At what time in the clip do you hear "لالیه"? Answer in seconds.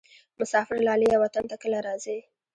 0.87-1.17